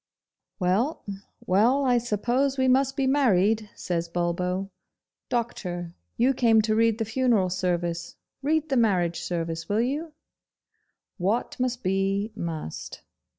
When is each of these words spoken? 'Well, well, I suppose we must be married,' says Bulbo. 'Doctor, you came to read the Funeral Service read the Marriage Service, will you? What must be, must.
'Well, 0.59 1.05
well, 1.45 1.85
I 1.85 1.99
suppose 1.99 2.57
we 2.57 2.67
must 2.67 2.97
be 2.97 3.05
married,' 3.05 3.69
says 3.75 4.09
Bulbo. 4.09 4.71
'Doctor, 5.29 5.93
you 6.17 6.33
came 6.33 6.59
to 6.63 6.73
read 6.73 6.97
the 6.97 7.05
Funeral 7.05 7.51
Service 7.51 8.15
read 8.41 8.69
the 8.69 8.77
Marriage 8.77 9.19
Service, 9.19 9.69
will 9.69 9.81
you? 9.81 10.13
What 11.19 11.55
must 11.59 11.83
be, 11.83 12.31
must. 12.35 13.03